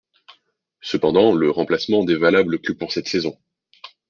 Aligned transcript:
Cependant, 0.81 1.31
le 1.31 1.51
remplacement 1.51 2.03
n'est 2.03 2.15
valable 2.15 2.59
que 2.59 2.71
pour 2.73 2.91
cette 2.91 3.07
saison. 3.07 3.37